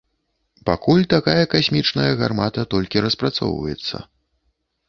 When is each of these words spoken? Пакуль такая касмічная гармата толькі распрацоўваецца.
Пакуль 0.69 1.03
такая 1.13 1.43
касмічная 1.53 2.09
гармата 2.21 2.65
толькі 2.75 3.05
распрацоўваецца. 3.07 3.95